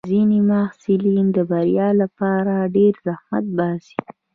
[0.09, 3.97] ځینې محصلین د بریا لپاره ډېر زحمت باسي.